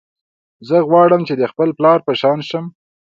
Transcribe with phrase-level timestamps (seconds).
[0.67, 2.65] زه غواړم چې د خپل پلار په شان شم